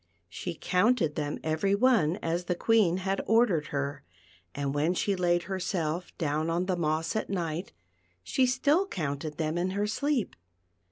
She 0.29 0.55
counted 0.55 1.13
them 1.13 1.37
every 1.43 1.75
one 1.75 2.15
as 2.23 2.45
the 2.45 2.55
Queen 2.55 2.97
had 2.97 3.21
ordered 3.27 3.67
her, 3.67 4.01
and 4.55 4.73
when 4.73 4.95
she 4.95 5.15
laid 5.15 5.43
herself 5.43 6.11
down 6.17 6.49
on 6.49 6.65
the 6.65 6.75
moss 6.75 7.15
at 7.15 7.29
night 7.29 7.71
she 8.23 8.47
still 8.47 8.87
counted 8.87 9.37
them 9.37 9.59
in 9.59 9.69
her 9.77 9.85
sleep. 9.85 10.35